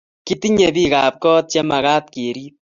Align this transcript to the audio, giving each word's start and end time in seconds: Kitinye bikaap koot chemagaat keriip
Kitinye 0.25 0.67
bikaap 0.75 1.15
koot 1.23 1.45
chemagaat 1.51 2.05
keriip 2.13 2.55